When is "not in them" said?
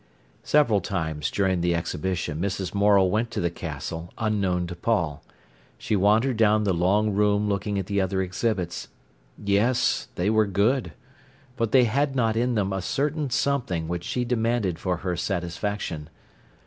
12.15-12.73